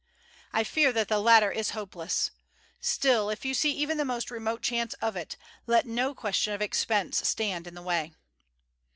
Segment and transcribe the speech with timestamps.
[0.51, 2.31] I fear that the latter is hopeless.
[2.79, 6.61] Still, if you see even the most remote chance of it, let no question of
[6.63, 8.11] expense stand in the way."